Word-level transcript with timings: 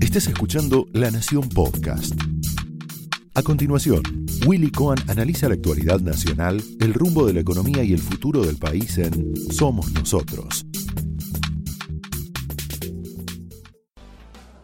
Estás 0.00 0.28
escuchando 0.28 0.86
La 0.92 1.10
Nación 1.10 1.48
Podcast. 1.48 2.14
A 3.34 3.42
continuación, 3.42 4.02
Willy 4.46 4.70
Cohen 4.70 4.98
analiza 5.08 5.48
la 5.48 5.54
actualidad 5.54 6.00
nacional, 6.00 6.62
el 6.80 6.94
rumbo 6.94 7.26
de 7.26 7.34
la 7.34 7.40
economía 7.40 7.82
y 7.82 7.92
el 7.92 7.98
futuro 7.98 8.42
del 8.42 8.56
país 8.56 8.96
en 8.98 9.34
Somos 9.50 9.92
Nosotros. 9.92 10.64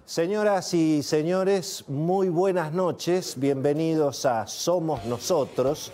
Señoras 0.04 0.72
y 0.74 1.02
señores, 1.02 1.84
muy 1.88 2.28
buenas 2.28 2.72
noches, 2.72 3.34
bienvenidos 3.36 4.24
a 4.24 4.46
Somos 4.46 5.04
Nosotros. 5.06 5.90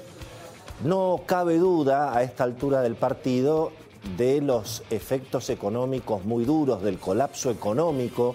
No 0.84 1.22
cabe 1.26 1.58
duda 1.58 2.16
a 2.16 2.22
esta 2.22 2.44
altura 2.44 2.82
del 2.82 2.94
partido 2.94 3.72
de 4.16 4.40
los 4.40 4.82
efectos 4.90 5.50
económicos 5.50 6.24
muy 6.24 6.44
duros, 6.44 6.82
del 6.82 6.98
colapso 6.98 7.50
económico 7.50 8.34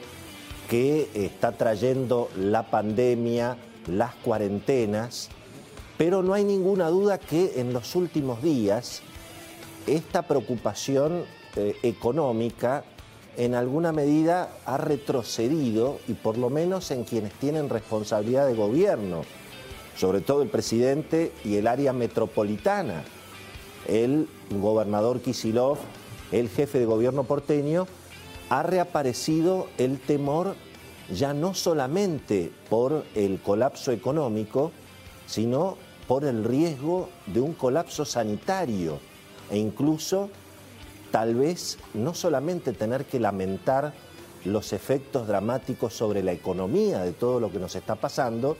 que 0.70 1.10
está 1.14 1.54
trayendo 1.54 2.30
la 2.38 2.70
pandemia, 2.70 3.58
las 3.88 4.16
cuarentenas, 4.16 5.30
pero 5.98 6.24
no 6.24 6.34
hay 6.34 6.44
ninguna 6.44 6.90
duda 6.90 7.18
que 7.18 7.60
en 7.60 7.74
los 7.74 7.96
últimos 7.96 8.42
días 8.42 9.02
esta 9.88 10.24
preocupación 10.24 11.24
eh, 11.56 11.76
económica 11.84 12.84
en 13.36 13.56
alguna 13.56 13.92
medida 13.92 14.50
ha 14.66 14.78
retrocedido 14.78 16.00
y 16.08 16.14
por 16.14 16.38
lo 16.38 16.50
menos 16.50 16.92
en 16.92 17.04
quienes 17.04 17.34
tienen 17.34 17.70
responsabilidad 17.70 18.48
de 18.48 18.54
gobierno 18.54 19.24
sobre 19.96 20.22
todo 20.22 20.42
el 20.42 20.50
presidente 20.50 21.32
y 21.44 21.56
el 21.56 21.68
área 21.68 21.94
metropolitana. 21.94 23.04
El 23.88 24.28
gobernador 24.50 25.22
Kisilov, 25.22 25.78
el 26.32 26.50
jefe 26.50 26.80
de 26.80 26.86
gobierno 26.86 27.24
porteño, 27.24 27.88
ha 28.50 28.64
reaparecido 28.64 29.68
el 29.78 30.00
temor 30.00 30.56
ya 31.10 31.34
no 31.34 31.54
solamente 31.54 32.52
por 32.70 33.04
el 33.16 33.40
colapso 33.40 33.92
económico, 33.92 34.72
sino 35.26 35.78
por 36.08 36.26
el 36.26 36.44
riesgo 36.44 37.10
de 37.28 37.42
un 37.42 37.54
colapso 37.54 38.06
sanitario 38.06 39.00
e 39.50 39.58
incluso 39.58 40.30
tal 41.12 41.36
vez 41.36 41.78
no 41.94 42.14
solamente 42.14 42.74
tener 42.74 43.06
que 43.06 43.20
lamentar 43.20 43.94
los 44.46 44.74
efectos 44.74 45.28
dramáticos 45.28 45.94
sobre 45.94 46.24
la 46.24 46.32
economía 46.32 47.00
de 47.04 47.14
todo 47.14 47.40
lo 47.40 47.52
que 47.52 47.60
nos 47.60 47.76
está 47.76 47.96
pasando, 47.96 48.58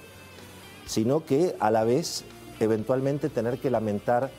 sino 0.86 1.26
que 1.26 1.56
a 1.60 1.72
la 1.72 1.84
vez 1.84 2.24
eventualmente 2.60 3.30
tener 3.30 3.58
que 3.58 3.70
lamentar 3.70 4.32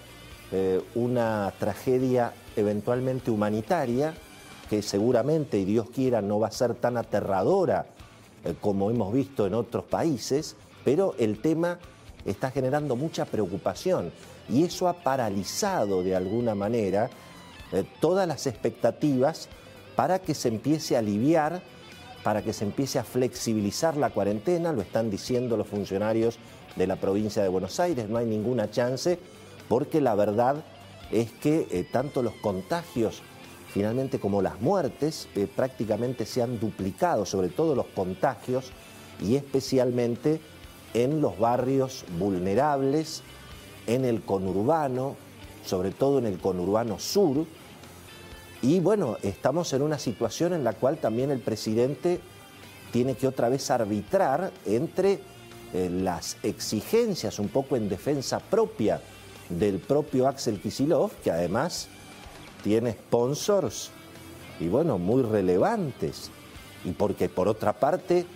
eh, 0.57 0.81
una 0.95 1.53
tragedia 1.59 2.33
eventualmente 2.55 3.33
humanitaria 3.33 4.15
que 4.71 4.83
seguramente, 4.83 5.59
y 5.59 5.65
Dios 5.65 5.91
quiera, 5.91 6.23
no 6.23 6.39
va 6.39 6.47
a 6.47 6.53
ser 6.53 6.77
tan 6.77 6.97
aterradora 6.97 7.87
eh, 8.45 8.55
como 8.61 8.89
hemos 8.89 9.13
visto 9.13 9.49
en 9.49 9.55
otros 9.55 9.83
países, 9.83 10.55
pero 10.85 11.17
el 11.19 11.41
tema 11.41 11.81
está 12.25 12.53
generando 12.53 12.95
mucha 12.95 13.25
preocupación 13.25 14.13
y 14.49 14.63
eso 14.63 14.87
ha 14.87 14.93
paralizado 14.93 16.05
de 16.05 16.15
alguna 16.15 16.55
manera 16.55 17.11
eh, 17.73 17.83
todas 18.01 18.29
las 18.29 18.47
expectativas 18.47 19.49
para 19.97 20.21
que 20.21 20.35
se 20.35 20.47
empiece 20.47 20.95
a 20.95 21.01
aliviar 21.01 21.63
para 22.23 22.43
que 22.43 22.53
se 22.53 22.65
empiece 22.65 23.01
a 23.01 23.05
flexibilizar 23.05 23.97
la 23.97 24.11
cuarentena, 24.11 24.73
lo 24.73 24.83
están 24.83 25.11
diciendo 25.11 25.57
los 25.57 25.67
funcionarios 25.67 26.39
de 26.77 26.87
la 26.87 26.95
provincia 26.95 27.43
de 27.43 27.49
Buenos 27.49 27.81
Aires, 27.81 28.09
no 28.09 28.19
hay 28.19 28.27
ninguna 28.27 28.71
chance, 28.71 29.19
porque 29.69 30.01
la 30.01 30.15
verdad 30.15 30.65
es 31.11 31.31
que 31.31 31.67
eh, 31.71 31.87
tanto 31.91 32.23
los 32.23 32.35
contagios 32.35 33.23
finalmente 33.75 34.21
como 34.21 34.41
las 34.41 34.61
muertes 34.61 35.29
eh, 35.35 35.49
prácticamente 35.55 36.27
se 36.27 36.43
han 36.43 36.61
duplicado, 36.61 37.27
sobre 37.27 37.49
todo 37.49 37.75
los 37.75 37.87
contagios 37.87 38.71
y 39.21 39.35
especialmente 39.35 40.41
en 40.95 41.21
los 41.21 41.37
barrios 41.39 42.05
vulnerables, 42.19 43.23
en 43.89 44.05
el 44.05 44.23
conurbano, 44.23 45.17
sobre 45.67 45.91
todo 45.91 46.21
en 46.21 46.27
el 46.27 46.39
conurbano 46.39 47.01
sur, 47.01 47.47
y 48.63 48.81
bueno, 48.81 49.19
estamos 49.23 49.73
en 49.73 49.83
una 49.83 49.99
situación 49.99 50.55
en 50.55 50.65
la 50.65 50.73
cual 50.73 50.99
también 50.99 51.31
el 51.31 51.41
presidente 51.41 52.21
tiene 52.93 53.15
que 53.15 53.27
otra 53.27 53.49
vez 53.49 53.71
arbitrar 53.71 54.53
entre 54.65 55.19
eh, 55.75 55.91
las 55.91 56.37
exigencias 56.45 57.41
un 57.41 57.49
poco 57.49 57.77
en 57.77 57.89
defensa 57.89 58.39
propia 58.39 59.01
del 59.49 59.79
propio 59.79 60.29
Axel 60.29 60.61
Kisilov, 60.61 61.11
que 61.23 61.31
además 61.31 61.89
tiene 62.63 62.93
sponsors 62.93 63.91
y 64.61 64.69
bueno, 64.69 64.99
muy 64.99 65.23
relevantes. 65.23 66.31
Y 66.85 66.93
porque 66.93 67.29
por 67.29 67.49
otra 67.49 67.73
parte, 67.73 68.27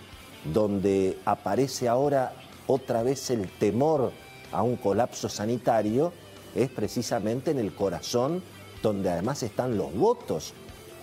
donde 0.53 1.17
aparece 1.25 1.87
ahora 1.87 2.33
otra 2.67 3.03
vez 3.03 3.29
el 3.29 3.49
temor 3.49 4.11
a 4.51 4.63
un 4.63 4.75
colapso 4.75 5.29
sanitario, 5.29 6.11
es 6.55 6.69
precisamente 6.69 7.51
en 7.51 7.59
el 7.59 7.73
corazón 7.73 8.41
donde 8.81 9.09
además 9.09 9.43
están 9.43 9.77
los 9.77 9.93
votos 9.93 10.53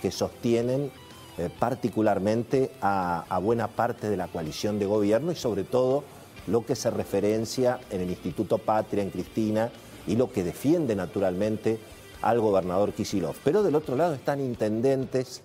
que 0.01 0.11
sostienen 0.11 0.91
eh, 1.37 1.49
particularmente 1.57 2.71
a, 2.81 3.39
buena 3.41 3.67
parte 3.67 4.09
de 4.09 4.17
la 4.17 4.27
coalición 4.27 4.79
de 4.79 4.85
gobierno 4.85 5.31
y 5.31 5.35
sobre 5.35 5.63
todo 5.63 6.03
lo 6.47 6.65
que 6.65 6.75
se 6.75 6.89
referencia 6.89 7.79
en 7.91 8.01
el 8.01 8.09
Instituto 8.09 8.57
Patria, 8.57 9.03
en 9.03 9.11
Cristina, 9.11 9.69
y 10.07 10.15
lo 10.15 10.31
que 10.31 10.43
defiende 10.43 10.95
naturalmente 10.95 11.79
al 12.21 12.39
gobernador 12.39 12.93
Kisilov. 12.93 13.35
Pero 13.43 13.61
del 13.61 13.75
otro 13.75 13.95
lado 13.95 14.13
están 14.13 14.39
intendentes 14.39 15.41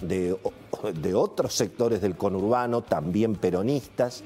de, 0.00 0.36
de 1.00 1.14
otros 1.14 1.54
sectores 1.54 2.00
del 2.00 2.16
conurbano, 2.16 2.82
también 2.82 3.36
peronistas, 3.36 4.22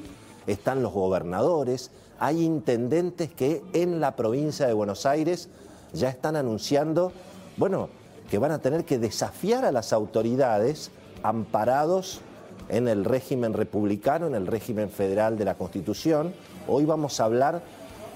están 0.47 0.83
los 0.83 0.93
gobernadores, 0.93 1.91
hay 2.19 2.43
intendentes 2.43 3.33
que 3.33 3.63
en 3.73 4.01
la 4.01 4.17
provincia 4.17 4.67
de 4.67 4.73
Buenos 4.73 5.07
Aires 5.07 5.49
ya 5.93 6.09
están 6.09 6.37
anunciando 6.37 7.13
bueno, 7.57 7.89
que 8.31 8.39
van 8.39 8.53
a 8.53 8.61
tener 8.61 8.85
que 8.85 8.99
desafiar 8.99 9.65
a 9.65 9.73
las 9.73 9.93
autoridades 9.93 10.91
amparados 11.23 12.21
en 12.69 12.89
el 12.89 13.05
régimen 13.05 13.53
republicano, 13.53 14.27
en 14.27 14.35
el 14.35 14.47
régimen 14.47 14.89
federal 14.89 15.37
de 15.37 15.45
la 15.45 15.55
Constitución. 15.55 16.33
Hoy 16.67 16.85
vamos 16.85 17.21
a 17.21 17.25
hablar 17.25 17.63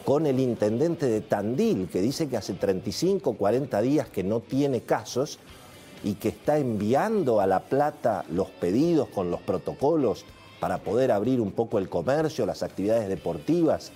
con 0.07 0.25
el 0.27 0.39
intendente 0.39 1.07
de 1.07 1.21
Tandil, 1.21 1.89
que 1.89 2.01
dice 2.01 2.29
que 2.29 2.37
hace 2.37 2.55
35, 2.55 3.33
40 3.33 3.83
días 3.83 4.09
que 4.09 4.23
no 4.23 4.39
tiene 4.39 4.83
casos 4.83 5.41
y 6.05 6.15
que 6.15 6.29
está 6.29 6.59
enviando 6.59 7.41
a 7.41 7.47
La 7.49 7.65
Plata 7.65 8.25
los 8.31 8.49
pedidos 8.49 9.09
con 9.09 9.33
los 9.33 9.41
protocolos 9.41 10.25
para 10.61 10.79
poder 10.79 11.11
abrir 11.11 11.41
un 11.41 11.51
poco 11.51 11.79
el 11.79 11.89
comercio, 11.89 12.47
las 12.47 12.63
actividades 12.63 13.09
deportivas 13.09 13.91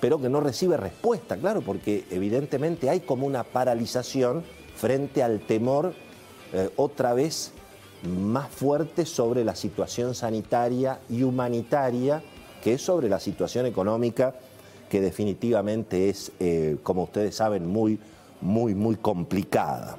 pero 0.00 0.20
que 0.20 0.28
no 0.28 0.40
recibe 0.40 0.76
respuesta, 0.76 1.36
claro, 1.36 1.62
porque 1.62 2.04
evidentemente 2.10 2.90
hay 2.90 3.00
como 3.00 3.26
una 3.26 3.42
paralización 3.42 4.44
frente 4.76 5.22
al 5.22 5.40
temor 5.40 5.94
eh, 6.52 6.70
otra 6.76 7.12
vez 7.12 7.50
más 8.04 8.48
fuerte 8.50 9.04
sobre 9.04 9.42
la 9.42 9.56
situación 9.56 10.14
sanitaria 10.14 11.00
y 11.08 11.24
humanitaria 11.24 12.22
que 12.62 12.74
es 12.74 12.82
sobre 12.82 13.08
la 13.08 13.18
situación 13.18 13.66
económica 13.66 14.34
que 14.88 15.00
definitivamente 15.00 16.08
es, 16.08 16.32
eh, 16.40 16.76
como 16.82 17.04
ustedes 17.04 17.34
saben, 17.34 17.66
muy, 17.66 17.98
muy, 18.40 18.74
muy 18.74 18.96
complicada. 18.96 19.96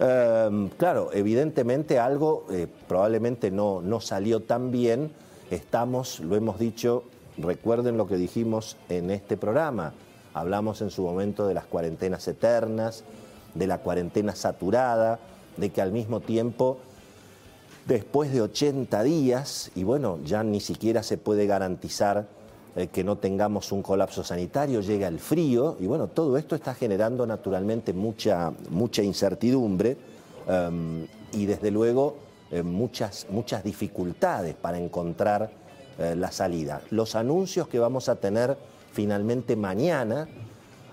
Em, 0.00 0.68
claro, 0.70 1.10
evidentemente 1.12 1.98
algo 1.98 2.46
eh, 2.50 2.66
probablemente 2.86 3.50
no, 3.50 3.80
no 3.80 4.00
salió 4.00 4.40
tan 4.40 4.70
bien. 4.70 5.10
Estamos, 5.50 6.20
lo 6.20 6.36
hemos 6.36 6.58
dicho, 6.58 7.04
Recuerden 7.38 7.96
lo 7.96 8.08
que 8.08 8.16
dijimos 8.16 8.76
en 8.88 9.12
este 9.12 9.36
programa. 9.36 9.92
Hablamos 10.34 10.82
en 10.82 10.90
su 10.90 11.02
momento 11.02 11.46
de 11.46 11.54
las 11.54 11.66
cuarentenas 11.66 12.26
eternas, 12.26 13.04
de 13.54 13.68
la 13.68 13.78
cuarentena 13.78 14.34
saturada, 14.34 15.20
de 15.56 15.70
que 15.70 15.80
al 15.80 15.92
mismo 15.92 16.18
tiempo, 16.18 16.78
después 17.86 18.32
de 18.32 18.42
80 18.42 19.04
días, 19.04 19.70
y 19.76 19.84
bueno, 19.84 20.18
ya 20.24 20.42
ni 20.42 20.58
siquiera 20.60 21.04
se 21.04 21.16
puede 21.16 21.46
garantizar 21.46 22.26
que 22.92 23.02
no 23.02 23.16
tengamos 23.18 23.72
un 23.72 23.82
colapso 23.82 24.22
sanitario, 24.22 24.80
llega 24.80 25.08
el 25.08 25.18
frío, 25.18 25.76
y 25.80 25.86
bueno, 25.86 26.06
todo 26.08 26.36
esto 26.36 26.54
está 26.54 26.74
generando 26.74 27.26
naturalmente 27.26 27.92
mucha, 27.92 28.52
mucha 28.70 29.02
incertidumbre 29.02 29.96
em, 30.46 31.06
y 31.32 31.46
desde 31.46 31.70
luego 31.70 32.16
eh, 32.50 32.62
muchas, 32.62 33.26
muchas 33.30 33.62
dificultades 33.62 34.54
para 34.54 34.78
encontrar 34.78 35.50
eh, 35.98 36.14
la 36.16 36.30
salida. 36.30 36.80
Los 36.90 37.14
anuncios 37.14 37.68
que 37.68 37.78
vamos 37.78 38.08
a 38.08 38.16
tener 38.16 38.56
finalmente 38.92 39.54
mañana, 39.54 40.26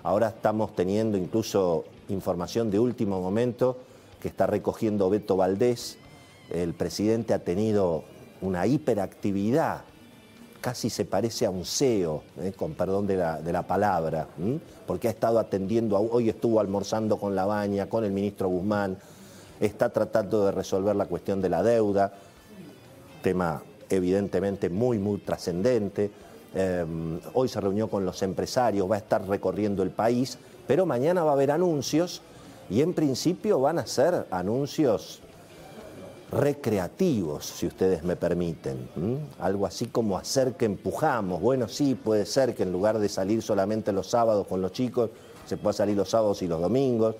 ahora 0.02 0.28
estamos 0.28 0.76
teniendo 0.76 1.16
incluso 1.16 1.84
información 2.08 2.70
de 2.70 2.78
último 2.78 3.22
momento 3.22 3.78
que 4.20 4.28
está 4.28 4.46
recogiendo 4.46 5.08
Beto 5.08 5.36
Valdés, 5.36 5.96
el 6.50 6.74
presidente 6.74 7.32
ha 7.32 7.38
tenido 7.38 8.04
una 8.42 8.66
hiperactividad, 8.66 9.82
casi 10.66 10.90
se 10.90 11.04
parece 11.04 11.46
a 11.46 11.50
un 11.50 11.64
CEO, 11.64 12.24
eh, 12.40 12.52
con 12.56 12.74
perdón 12.74 13.06
de 13.06 13.16
la, 13.16 13.62
palabra, 13.68 14.26
porque 14.84 15.06
ha 15.06 15.12
estado 15.12 15.38
atendiendo, 15.38 15.96
hoy 15.96 16.28
estuvo 16.28 16.58
almorzando 16.58 17.18
con 17.18 17.36
la 17.36 17.46
baña, 17.46 17.88
con 17.88 18.02
el 18.02 18.10
ministro 18.10 18.48
Guzmán, 18.48 18.98
está 19.60 19.90
tratando 19.90 20.44
de 20.44 20.50
resolver 20.50 20.96
la 20.96 21.06
cuestión 21.06 21.40
de 21.40 21.50
la 21.50 21.62
deuda, 21.62 22.12
tema 23.22 23.62
evidentemente 23.88 24.68
muy, 24.68 24.98
muy 24.98 25.18
trascendente. 25.18 26.10
Em, 26.52 27.20
hoy 27.34 27.48
se 27.48 27.60
reunió 27.60 27.88
con 27.88 28.04
los 28.04 28.20
empresarios, 28.22 28.90
va 28.90 28.96
a 28.96 28.98
estar 28.98 29.24
recorriendo 29.24 29.84
el 29.84 29.90
país, 29.90 30.36
pero 30.66 30.84
mañana 30.84 31.22
va 31.22 31.30
a 31.30 31.34
haber 31.34 31.52
anuncios 31.52 32.22
y 32.68 32.82
en 32.82 32.92
principio 32.92 33.60
van 33.60 33.78
a 33.78 33.86
ser 33.86 34.26
anuncios 34.32 35.20
recreativos, 36.30 37.46
si 37.46 37.66
ustedes 37.66 38.02
me 38.02 38.16
permiten. 38.16 38.88
Algo 39.38 39.66
así 39.66 39.86
como 39.86 40.18
hacer 40.18 40.54
que 40.54 40.64
empujamos. 40.64 41.40
Bueno, 41.40 41.68
sí, 41.68 41.94
puede 41.94 42.26
ser 42.26 42.54
que 42.54 42.64
en 42.64 42.72
lugar 42.72 42.98
de 42.98 43.08
salir 43.08 43.42
solamente 43.42 43.92
los 43.92 44.08
sábados 44.08 44.46
con 44.46 44.60
los 44.60 44.72
chicos, 44.72 45.10
se 45.46 45.56
pueda 45.56 45.72
salir 45.72 45.96
los 45.96 46.10
sábados 46.10 46.42
y 46.42 46.48
los 46.48 46.60
domingos, 46.60 47.14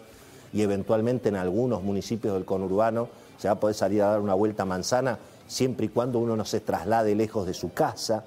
y 0.53 0.63
eventualmente 0.63 1.29
en 1.29 1.37
algunos 1.37 1.83
municipios 1.83 2.35
del 2.35 2.45
conurbano 2.45 3.09
se 3.39 3.49
va 3.49 3.55
a 3.55 3.61
poder 3.61 3.77
salir 3.77 4.03
a 4.03 4.09
dar 4.09 4.21
una 4.21 4.35
vuelta 4.35 4.65
a 4.65 4.67
manzana, 4.67 5.19
siempre 5.47 5.87
y 5.87 5.89
cuando 5.91 6.19
uno 6.19 6.37
no 6.37 6.45
se 6.45 6.61
traslade 6.61 7.15
lejos 7.15 7.47
de 7.47 7.55
su 7.55 7.73
casa. 7.73 8.25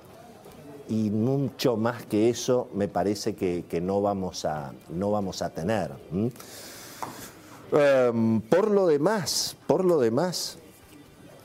Y 0.88 1.12
mucho 1.12 1.78
más 1.78 2.06
que 2.06 2.30
eso 2.30 2.70
me 2.74 2.88
parece 2.88 3.36
que, 3.36 3.82
no, 3.82 4.02
vamos 4.02 4.46
a, 4.46 4.74
no 4.90 5.12
vamos 5.12 5.44
a 5.44 5.52
tener. 5.52 5.92
Em, 7.72 8.42
por 8.42 8.72
lo 8.72 8.88
demás, 8.88 9.56
por 9.68 9.86
lo 9.86 10.00
demás, 10.00 10.58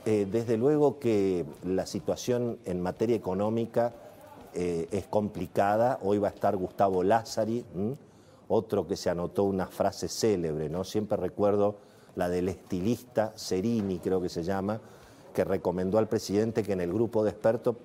eh, 0.04 0.26
desde 0.30 0.56
luego 0.56 0.98
que 0.98 1.44
la 1.64 1.86
situación 1.86 2.58
en 2.64 2.80
materia 2.80 3.16
económica 3.16 3.92
eh, 4.52 4.86
es 4.90 5.06
complicada. 5.06 5.98
Hoy 6.02 6.18
va 6.18 6.28
a 6.28 6.30
estar 6.30 6.56
Gustavo 6.56 7.02
Lázari, 7.02 7.64
otro 8.48 8.86
que 8.86 8.96
se 8.96 9.10
anotó 9.10 9.44
una 9.44 9.66
frase 9.66 10.08
célebre, 10.08 10.68
¿no? 10.68 10.84
Siempre 10.84 11.16
recuerdo 11.16 11.76
la 12.16 12.28
del 12.28 12.48
estilista 12.48 13.32
Cerini, 13.36 13.98
creo 13.98 14.20
que 14.20 14.28
se 14.28 14.42
llama, 14.42 14.80
que 15.32 15.44
recomendó 15.44 15.98
al 15.98 16.08
presidente 16.08 16.62
que 16.62 16.72
en 16.72 16.80
el 16.80 16.92
grupo 16.92 17.24
de 17.24 17.30
expertos, 17.30 17.76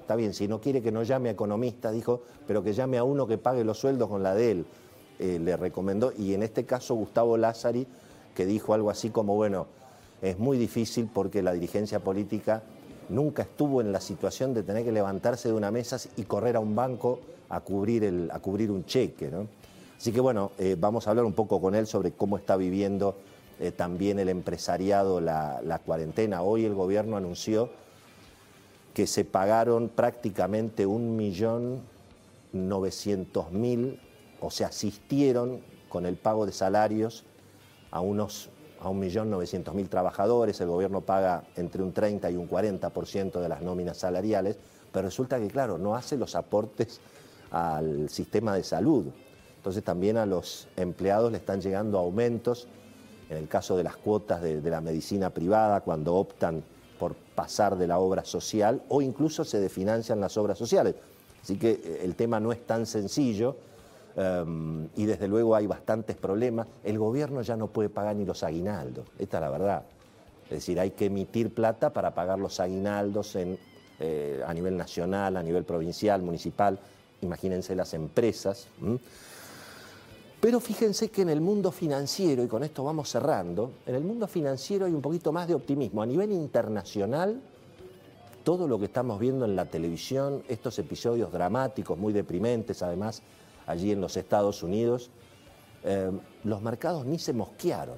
está 0.00 0.16
bien, 0.16 0.34
si 0.34 0.48
no 0.48 0.60
quiere 0.60 0.82
que 0.82 0.90
no 0.90 1.02
llame 1.04 1.28
a 1.28 1.32
economista, 1.32 1.92
dijo, 1.92 2.22
pero 2.46 2.64
que 2.64 2.72
llame 2.72 2.98
a 2.98 3.04
uno 3.04 3.26
que 3.26 3.38
pague 3.38 3.62
los 3.64 3.78
sueldos 3.78 4.08
con 4.08 4.22
la 4.22 4.34
de 4.34 4.50
él. 4.50 4.66
Eh, 5.20 5.38
le 5.38 5.56
recomendó, 5.56 6.12
y 6.16 6.34
en 6.34 6.42
este 6.42 6.64
caso 6.64 6.94
Gustavo 6.94 7.36
Lázari, 7.36 7.86
que 8.34 8.46
dijo 8.46 8.74
algo 8.74 8.90
así 8.90 9.10
como, 9.10 9.36
bueno, 9.36 9.66
es 10.22 10.38
muy 10.38 10.58
difícil 10.58 11.08
porque 11.12 11.42
la 11.42 11.52
dirigencia 11.52 12.00
política 12.00 12.62
nunca 13.08 13.42
estuvo 13.42 13.80
en 13.80 13.92
la 13.92 14.00
situación 14.00 14.54
de 14.54 14.62
tener 14.62 14.84
que 14.84 14.92
levantarse 14.92 15.48
de 15.48 15.54
una 15.54 15.70
mesa 15.70 15.98
y 16.16 16.22
correr 16.22 16.56
a 16.56 16.60
un 16.60 16.74
banco 16.74 17.20
a 17.48 17.60
cubrir, 17.60 18.28
a 18.32 18.38
cubrir 18.38 18.70
un 18.70 18.84
cheque. 18.84 19.30
Así 19.98 20.12
que 20.12 20.20
bueno, 20.20 20.52
eh, 20.58 20.76
vamos 20.78 21.06
a 21.06 21.10
hablar 21.10 21.24
un 21.24 21.32
poco 21.32 21.60
con 21.60 21.74
él 21.74 21.86
sobre 21.86 22.12
cómo 22.12 22.36
está 22.36 22.56
viviendo 22.56 23.16
eh, 23.58 23.72
también 23.72 24.18
el 24.18 24.28
empresariado 24.28 25.20
la, 25.20 25.60
la 25.64 25.78
cuarentena. 25.78 26.42
Hoy 26.42 26.64
el 26.64 26.74
gobierno 26.74 27.16
anunció 27.16 27.70
que 28.94 29.06
se 29.06 29.24
pagaron 29.24 29.88
prácticamente 29.88 30.86
un 30.86 31.16
millón 31.16 31.80
novecientos 32.52 33.52
mil, 33.52 34.00
o 34.40 34.50
se 34.50 34.64
asistieron 34.64 35.60
con 35.88 36.06
el 36.06 36.16
pago 36.16 36.46
de 36.46 36.52
salarios 36.52 37.24
a 37.90 38.00
unos 38.00 38.48
a 38.80 38.88
1.900.000 38.88 39.88
trabajadores, 39.88 40.60
el 40.60 40.68
gobierno 40.68 41.02
paga 41.02 41.44
entre 41.56 41.82
un 41.82 41.92
30 41.92 42.30
y 42.30 42.36
un 42.36 42.48
40% 42.48 43.40
de 43.40 43.48
las 43.48 43.62
nóminas 43.62 43.98
salariales, 43.98 44.58
pero 44.92 45.06
resulta 45.06 45.38
que, 45.38 45.48
claro, 45.48 45.78
no 45.78 45.94
hace 45.94 46.16
los 46.16 46.34
aportes 46.34 47.00
al 47.50 48.08
sistema 48.08 48.54
de 48.54 48.64
salud. 48.64 49.06
Entonces 49.56 49.84
también 49.84 50.16
a 50.16 50.24
los 50.24 50.68
empleados 50.76 51.30
le 51.30 51.38
están 51.38 51.60
llegando 51.60 51.98
aumentos, 51.98 52.66
en 53.28 53.36
el 53.36 53.48
caso 53.48 53.76
de 53.76 53.84
las 53.84 53.96
cuotas 53.96 54.40
de, 54.42 54.60
la 54.62 54.80
medicina 54.80 55.30
privada, 55.30 55.82
cuando 55.82 56.14
optan 56.14 56.64
por 56.98 57.14
pasar 57.14 57.76
de 57.76 57.86
la 57.86 57.98
obra 57.98 58.24
social 58.24 58.82
o 58.88 59.02
incluso 59.02 59.44
se 59.44 59.60
definancian 59.60 60.20
las 60.20 60.36
obras 60.36 60.58
sociales. 60.58 60.94
Así 61.42 61.56
que 61.56 61.70
eh, 61.70 62.00
el 62.02 62.16
tema 62.16 62.40
no 62.40 62.52
es 62.52 62.66
tan 62.66 62.86
sencillo 62.86 63.56
Em, 64.16 64.88
y 64.96 65.06
desde 65.06 65.28
luego 65.28 65.54
hay 65.54 65.66
bastantes 65.66 66.16
problemas. 66.16 66.66
El 66.84 66.98
gobierno 66.98 67.42
ya 67.42 67.56
no 67.56 67.68
puede 67.68 67.88
pagar 67.88 68.16
ni 68.16 68.24
los 68.24 68.42
aguinaldos, 68.42 69.06
esta 69.18 69.38
es 69.38 69.40
la 69.40 69.50
verdad. 69.50 69.82
Es 70.44 70.50
decir, 70.50 70.80
hay 70.80 70.90
que 70.90 71.06
emitir 71.06 71.54
plata 71.54 71.92
para 71.92 72.12
pagar 72.12 72.38
los 72.38 72.58
aguinaldos 72.58 73.36
eh, 73.36 74.42
a 74.44 74.52
nivel 74.52 74.76
nacional, 74.76 75.36
a 75.36 75.42
nivel 75.42 75.64
provincial, 75.64 76.22
municipal, 76.22 76.78
imagínense 77.22 77.76
las 77.76 77.94
empresas. 77.94 78.66
Pero 80.40 80.58
fíjense 80.58 81.10
que 81.10 81.22
en 81.22 81.28
el 81.28 81.40
mundo 81.40 81.70
financiero, 81.70 82.42
y 82.42 82.48
con 82.48 82.64
esto 82.64 82.82
vamos 82.82 83.10
cerrando, 83.10 83.72
en 83.86 83.94
el 83.94 84.02
mundo 84.02 84.26
financiero 84.26 84.86
hay 84.86 84.92
un 84.92 85.02
poquito 85.02 85.32
más 85.32 85.46
de 85.46 85.54
optimismo. 85.54 86.02
A 86.02 86.06
nivel 86.06 86.32
internacional, 86.32 87.40
todo 88.42 88.66
lo 88.66 88.78
que 88.78 88.86
estamos 88.86 89.20
viendo 89.20 89.44
en 89.44 89.54
la 89.54 89.66
televisión, 89.66 90.42
estos 90.48 90.78
episodios 90.78 91.30
dramáticos, 91.30 91.98
muy 91.98 92.12
deprimentes 92.12 92.82
además, 92.82 93.22
allí 93.70 93.92
en 93.92 94.00
los 94.00 94.16
Estados 94.16 94.62
Unidos, 94.62 95.10
eh, 95.84 96.10
los 96.44 96.62
mercados 96.62 97.06
ni 97.06 97.18
se 97.18 97.32
mosquearon. 97.32 97.96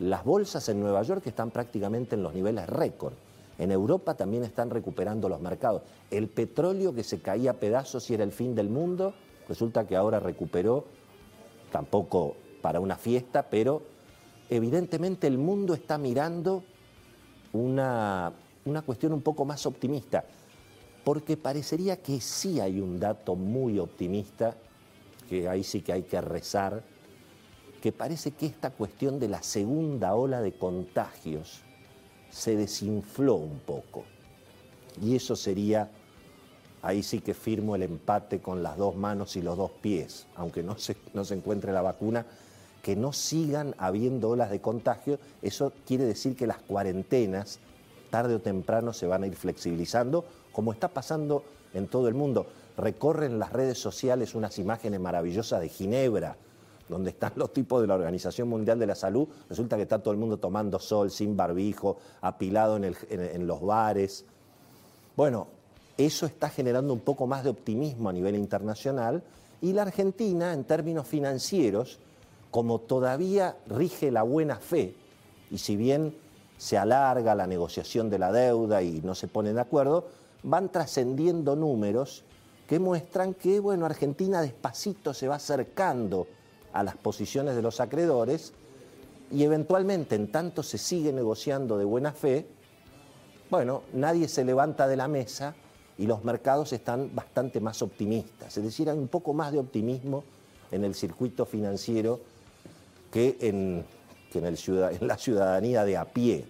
Las 0.00 0.24
bolsas 0.24 0.68
en 0.68 0.80
Nueva 0.80 1.02
York 1.02 1.26
están 1.26 1.50
prácticamente 1.50 2.16
en 2.16 2.22
los 2.22 2.34
niveles 2.34 2.68
récord. 2.68 3.14
En 3.58 3.70
Europa 3.70 4.14
también 4.14 4.42
están 4.42 4.70
recuperando 4.70 5.28
los 5.28 5.40
mercados. 5.40 5.82
El 6.10 6.28
petróleo 6.28 6.92
que 6.92 7.04
se 7.04 7.20
caía 7.20 7.52
a 7.52 7.54
pedazos 7.54 8.10
y 8.10 8.14
era 8.14 8.24
el 8.24 8.32
fin 8.32 8.54
del 8.54 8.68
mundo, 8.68 9.14
resulta 9.48 9.86
que 9.86 9.94
ahora 9.94 10.18
recuperó, 10.18 10.84
tampoco 11.70 12.34
para 12.60 12.80
una 12.80 12.96
fiesta, 12.96 13.46
pero 13.48 13.82
evidentemente 14.48 15.26
el 15.28 15.38
mundo 15.38 15.74
está 15.74 15.98
mirando 15.98 16.64
una, 17.52 18.32
una 18.64 18.82
cuestión 18.82 19.12
un 19.12 19.22
poco 19.22 19.44
más 19.44 19.66
optimista, 19.66 20.24
porque 21.04 21.36
parecería 21.36 22.02
que 22.02 22.20
sí 22.20 22.58
hay 22.58 22.80
un 22.80 22.98
dato 22.98 23.36
muy 23.36 23.78
optimista 23.78 24.56
que 25.28 25.48
ahí 25.48 25.64
sí 25.64 25.80
que 25.80 25.92
hay 25.92 26.02
que 26.02 26.20
rezar, 26.20 26.82
que 27.82 27.92
parece 27.92 28.32
que 28.32 28.46
esta 28.46 28.70
cuestión 28.70 29.18
de 29.20 29.28
la 29.28 29.42
segunda 29.42 30.14
ola 30.14 30.40
de 30.40 30.52
contagios 30.52 31.60
se 32.30 32.56
desinfló 32.56 33.34
un 33.34 33.58
poco. 33.58 34.04
Y 35.02 35.16
eso 35.16 35.36
sería, 35.36 35.90
ahí 36.82 37.02
sí 37.02 37.20
que 37.20 37.34
firmo 37.34 37.76
el 37.76 37.82
empate 37.82 38.40
con 38.40 38.62
las 38.62 38.76
dos 38.76 38.96
manos 38.96 39.36
y 39.36 39.42
los 39.42 39.56
dos 39.56 39.70
pies, 39.70 40.26
aunque 40.36 40.62
no 40.62 40.78
se, 40.78 40.96
no 41.12 41.24
se 41.24 41.34
encuentre 41.34 41.72
la 41.72 41.82
vacuna, 41.82 42.24
que 42.82 42.96
no 42.96 43.12
sigan 43.12 43.74
habiendo 43.78 44.30
olas 44.30 44.50
de 44.50 44.60
contagio, 44.60 45.18
eso 45.42 45.72
quiere 45.86 46.04
decir 46.04 46.36
que 46.36 46.46
las 46.46 46.58
cuarentenas 46.58 47.58
tarde 48.10 48.36
o 48.36 48.40
temprano 48.40 48.92
se 48.92 49.06
van 49.06 49.24
a 49.24 49.26
ir 49.26 49.34
flexibilizando, 49.34 50.24
como 50.52 50.72
está 50.72 50.88
pasando 50.88 51.42
en 51.72 51.88
todo 51.88 52.08
el 52.08 52.14
mundo 52.14 52.46
recorren 52.76 53.38
las 53.38 53.52
redes 53.52 53.78
sociales 53.78 54.34
unas 54.34 54.58
imágenes 54.58 55.00
maravillosas 55.00 55.60
de 55.60 55.68
Ginebra, 55.68 56.36
donde 56.88 57.10
están 57.10 57.32
los 57.36 57.52
tipos 57.52 57.80
de 57.80 57.86
la 57.86 57.94
Organización 57.94 58.48
Mundial 58.48 58.78
de 58.78 58.86
la 58.86 58.94
Salud, 58.94 59.28
resulta 59.48 59.76
que 59.76 59.82
está 59.82 59.98
todo 60.00 60.12
el 60.12 60.20
mundo 60.20 60.36
tomando 60.36 60.78
sol, 60.78 61.10
sin 61.10 61.36
barbijo, 61.36 61.96
apilado 62.20 62.76
en, 62.76 63.46
los 63.46 63.62
bares. 63.62 64.24
Bueno, 65.16 65.48
eso 65.96 66.26
está 66.26 66.50
generando 66.50 66.92
un 66.92 67.00
poco 67.00 67.26
más 67.26 67.44
de 67.44 67.50
optimismo 67.50 68.08
a 68.08 68.12
nivel 68.12 68.36
internacional 68.36 69.22
y 69.62 69.72
la 69.72 69.82
Argentina, 69.82 70.52
en 70.52 70.64
términos 70.64 71.06
financieros, 71.06 71.98
como 72.50 72.80
todavía 72.80 73.56
rige 73.66 74.10
la 74.10 74.22
buena 74.22 74.56
fe, 74.56 74.94
y 75.50 75.58
si 75.58 75.76
bien 75.76 76.14
se 76.58 76.78
alarga 76.78 77.34
la 77.34 77.46
negociación 77.46 78.10
de 78.10 78.18
la 78.18 78.30
deuda 78.30 78.82
y 78.82 79.00
no 79.02 79.14
se 79.14 79.26
ponen 79.26 79.54
de 79.54 79.60
acuerdo, 79.60 80.06
van 80.42 80.70
trascendiendo 80.70 81.56
números 81.56 82.24
que 82.66 82.78
muestran 82.78 83.34
que 83.34 83.60
bueno, 83.60 83.86
Argentina 83.86 84.40
despacito 84.40 85.12
se 85.14 85.28
va 85.28 85.36
acercando 85.36 86.26
a 86.72 86.82
las 86.82 86.96
posiciones 86.96 87.54
de 87.54 87.62
los 87.62 87.80
acreedores 87.80 88.52
y 89.30 89.42
eventualmente, 89.42 90.14
en 90.14 90.30
tanto 90.30 90.62
se 90.62 90.78
sigue 90.78 91.12
negociando 91.12 91.78
de 91.78 91.84
buena 91.84 92.12
fe, 92.12 92.46
bueno, 93.50 93.82
nadie 93.92 94.28
se 94.28 94.44
levanta 94.44 94.86
de 94.86 94.96
la 94.96 95.08
mesa 95.08 95.54
y 95.98 96.06
los 96.06 96.24
mercados 96.24 96.72
están 96.72 97.14
bastante 97.14 97.60
más 97.60 97.82
optimistas. 97.82 98.56
Es 98.56 98.64
decir, 98.64 98.90
hay 98.90 98.98
un 98.98 99.08
poco 99.08 99.32
más 99.32 99.52
de 99.52 99.58
optimismo 99.58 100.24
en 100.70 100.84
el 100.84 100.94
circuito 100.94 101.46
financiero 101.46 102.20
que 103.10 103.36
en, 103.40 103.84
el 104.34 104.58
en 104.66 105.06
la 105.06 105.16
ciudadanía 105.16 105.84
de 105.84 105.96
a 105.96 106.04
pie. 106.04 106.44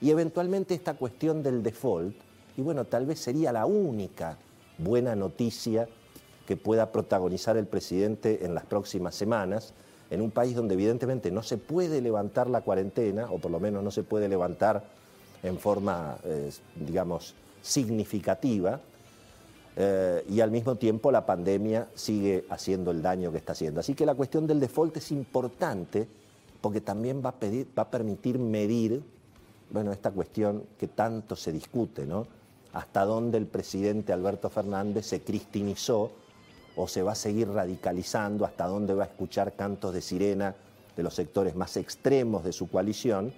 Y 0.00 0.10
eventualmente 0.10 0.74
esta 0.74 0.94
cuestión 0.94 1.42
del 1.42 1.62
default, 1.62 2.14
y 2.56 2.62
bueno, 2.62 2.84
tal 2.84 3.06
vez 3.06 3.18
sería 3.20 3.52
la 3.52 3.64
única 3.64 4.36
buena 4.78 5.16
noticia 5.16 5.88
que 6.46 6.56
pueda 6.56 6.92
protagonizar 6.92 7.56
el 7.56 7.66
presidente 7.66 8.44
en 8.44 8.54
las 8.54 8.64
próximas 8.64 9.14
semanas, 9.14 9.74
en 10.10 10.20
un 10.20 10.30
país 10.30 10.54
donde 10.54 10.74
evidentemente 10.74 11.30
no 11.30 11.42
se 11.42 11.58
puede 11.58 12.00
levantar 12.00 12.48
la 12.48 12.60
cuarentena, 12.60 13.30
o 13.30 13.38
por 13.38 13.50
lo 13.50 13.58
menos 13.58 13.82
no 13.82 13.90
se 13.90 14.04
puede 14.04 14.28
levantar 14.28 14.84
en 15.42 15.58
forma, 15.58 16.18
eh, 16.24 16.50
digamos, 16.76 17.34
significativa, 17.62 18.80
eh, 19.78 20.24
y 20.30 20.40
al 20.40 20.50
mismo 20.50 20.76
tiempo 20.76 21.12
la 21.12 21.26
pandemia 21.26 21.88
sigue 21.94 22.46
haciendo 22.48 22.92
el 22.92 23.02
daño 23.02 23.30
que 23.30 23.38
está 23.38 23.52
haciendo. 23.52 23.80
Así 23.80 23.94
que 23.94 24.06
la 24.06 24.14
cuestión 24.14 24.46
del 24.46 24.60
default 24.60 24.96
es 24.96 25.10
importante 25.10 26.08
porque 26.60 26.80
también 26.80 27.22
va 27.24 27.30
a, 27.30 27.34
va 27.78 27.82
a 27.82 27.90
permitir 27.90 28.38
medir, 28.38 29.02
bueno, 29.70 29.92
esta 29.92 30.10
cuestión 30.10 30.64
que 30.78 30.88
tanto 30.88 31.36
se 31.36 31.52
discute, 31.52 32.06
¿no? 32.06 32.26
Hasta 32.76 33.06
dónde 33.06 33.38
el 33.38 33.46
presidente 33.46 34.12
Alberto 34.12 34.50
Fernández 34.50 35.06
se 35.06 35.22
cristinizó 35.22 36.12
o 36.76 36.86
se 36.86 37.02
va 37.02 37.12
a 37.12 37.14
seguir 37.14 37.48
radicalizando, 37.48 38.44
hasta 38.44 38.66
dónde 38.66 38.92
va 38.92 39.04
a 39.04 39.06
escuchar 39.06 39.56
cantos 39.56 39.94
de 39.94 40.02
sirena 40.02 40.54
de 40.94 41.02
los 41.02 41.14
sectores 41.14 41.56
más 41.56 41.78
extremos 41.78 42.44
de 42.44 42.52
su 42.52 42.68
coalición. 42.68 43.32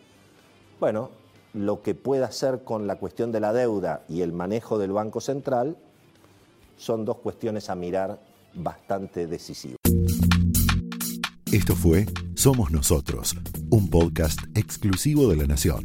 Bueno, 0.80 1.10
lo 1.54 1.82
que 1.82 1.94
pueda 1.94 2.26
hacer 2.26 2.64
con 2.64 2.88
la 2.88 2.96
cuestión 2.96 3.30
de 3.30 3.38
la 3.38 3.52
deuda 3.52 4.02
y 4.08 4.22
el 4.22 4.32
manejo 4.32 4.76
del 4.76 4.90
Banco 4.90 5.20
Central 5.20 5.76
son 6.76 7.04
dos 7.04 7.18
cuestiones 7.18 7.70
a 7.70 7.76
mirar 7.76 8.18
bastante 8.54 9.28
decisivas. 9.28 9.78
Esto 11.52 11.76
fue 11.76 12.06
Somos 12.34 12.72
Nosotros, 12.72 13.36
un 13.70 13.88
podcast 13.88 14.40
exclusivo 14.56 15.28
de 15.28 15.36
La 15.36 15.46
Nación. 15.46 15.84